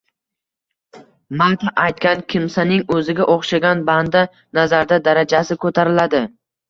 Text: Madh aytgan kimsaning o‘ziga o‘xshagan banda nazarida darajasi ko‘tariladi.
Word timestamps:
Madh 1.41 1.65
aytgan 1.83 2.23
kimsaning 2.35 2.81
o‘ziga 2.97 3.27
o‘xshagan 3.37 3.87
banda 3.91 4.25
nazarida 4.61 4.99
darajasi 5.11 5.59
ko‘tariladi. 5.67 6.25